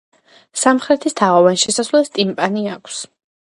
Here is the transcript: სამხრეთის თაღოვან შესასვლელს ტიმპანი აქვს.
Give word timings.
სამხრეთის 0.61 1.17
თაღოვან 1.19 1.61
შესასვლელს 1.65 2.11
ტიმპანი 2.19 2.67
აქვს. 2.75 3.07